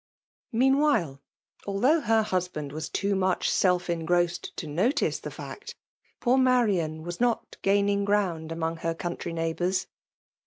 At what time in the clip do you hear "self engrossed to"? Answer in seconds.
3.51-4.65